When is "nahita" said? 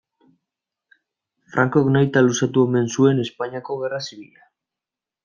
1.95-2.23